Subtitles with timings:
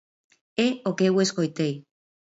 [0.65, 1.73] É o que eu escoitei.